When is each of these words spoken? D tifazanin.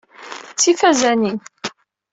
D 0.49 0.53
tifazanin. 0.61 1.39